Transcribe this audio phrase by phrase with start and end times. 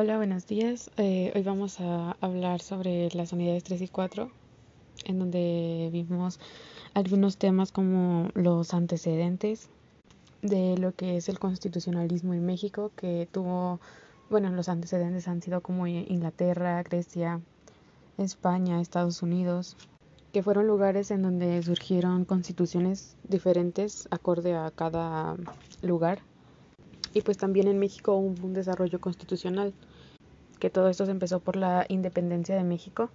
[0.00, 0.92] Hola, buenos días.
[0.96, 4.30] Eh, hoy vamos a hablar sobre las unidades 3 y 4,
[5.06, 6.38] en donde vimos
[6.94, 9.68] algunos temas como los antecedentes
[10.40, 13.80] de lo que es el constitucionalismo en México, que tuvo,
[14.30, 17.40] bueno, los antecedentes han sido como Inglaterra, Grecia,
[18.18, 19.76] España, Estados Unidos,
[20.32, 25.34] que fueron lugares en donde surgieron constituciones diferentes acorde a cada
[25.82, 26.20] lugar.
[27.14, 29.72] Y pues también en México hubo un desarrollo constitucional
[30.58, 33.10] que todo esto se empezó por la independencia de México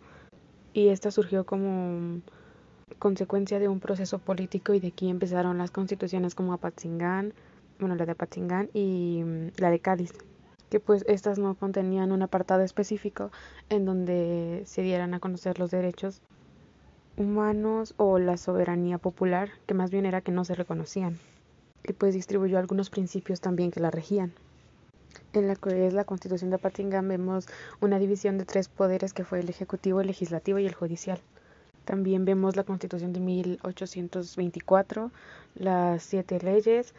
[0.74, 2.22] y esta surgió como
[3.00, 7.34] consecuencia de un proceso político y de aquí empezaron las constituciones como Apatzingán,
[7.80, 10.14] bueno, la de Apatzingán y mm, la de Cádiz,
[10.70, 13.32] que pues estas no contenían un apartado específico
[13.70, 16.22] en donde se dieran a conocer los derechos
[17.18, 21.20] humanos o la soberanía popular, que más bien era que no se reconocían,
[21.84, 24.34] y pues distribuyó algunos principios también que la regían
[25.34, 27.48] en la que es la Constitución de Apatingán vemos
[27.82, 31.20] una división de tres poderes que fue el Ejecutivo, el Legislativo y el Judicial.
[31.86, 35.12] También vemos la Constitución de 1824,
[35.56, 36.94] las siete leyes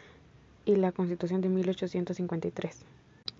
[0.65, 2.85] y la Constitución de 1853.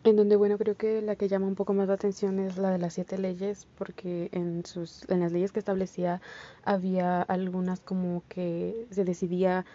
[0.05, 2.71] En donde, bueno, creo que la que llama un poco más la atención es la
[2.71, 6.21] de las siete leyes, porque en, sus, en las leyes que establecía
[6.63, 9.65] había algunas como que se decidía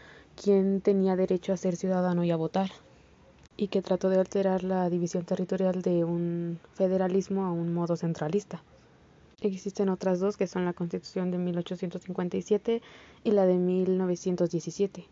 [0.43, 2.71] quién tenía derecho a ser ciudadano y a votar
[3.59, 8.63] y que trató de alterar la división territorial de un federalismo a un modo centralista.
[9.43, 12.81] Existen otras dos que son la Constitución de 1857
[13.23, 15.07] y la de 1917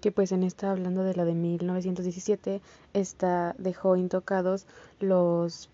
[0.00, 2.60] que pues en esta hablando de la de 1917
[2.92, 4.66] esta dejó intocados
[5.00, 5.70] los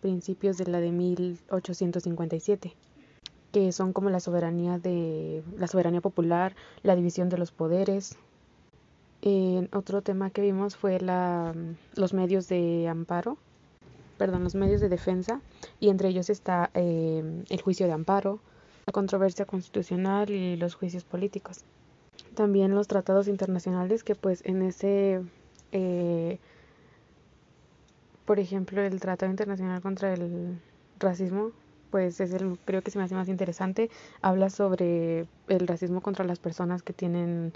[0.00, 2.74] principios de la de 1857
[3.52, 8.16] que son como la soberanía de la soberanía popular, la división de los poderes,
[9.72, 11.54] otro tema que vimos fue la,
[11.94, 13.36] los medios de amparo,
[14.16, 15.40] perdón, los medios de defensa,
[15.78, 18.40] y entre ellos está eh, el juicio de amparo,
[18.86, 21.64] la controversia constitucional y los juicios políticos.
[22.34, 25.22] También los tratados internacionales que pues en ese,
[25.72, 26.38] eh,
[28.24, 30.58] por ejemplo, el Tratado Internacional contra el
[30.98, 31.52] Racismo,
[31.90, 33.90] pues es el, creo que se me hace más interesante,
[34.22, 37.52] habla sobre el racismo contra las personas que tienen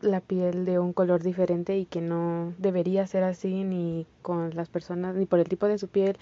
[0.00, 4.68] la piel de un color diferente y que no debería ser así ni con las
[4.68, 6.16] personas, ni por el tipo de su piel,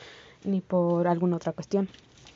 [0.44, 1.88] ni por alguna otra cuestión.